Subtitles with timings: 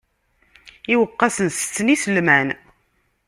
[0.93, 2.47] Iweqqasen tetten iselman.